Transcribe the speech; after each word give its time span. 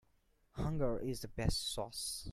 Hunger 0.53 0.97
is 0.99 1.19
the 1.21 1.27
best 1.27 1.73
sauce. 1.75 2.27